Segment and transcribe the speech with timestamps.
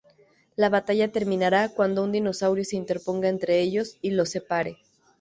[0.55, 4.79] La batalla terminará cuando un dinosaurio se interponga entre ellos y los separe.